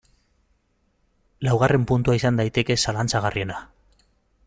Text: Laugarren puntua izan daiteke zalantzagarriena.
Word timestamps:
Laugarren 1.47 1.85
puntua 1.91 2.17
izan 2.21 2.43
daiteke 2.43 2.79
zalantzagarriena. 2.85 3.65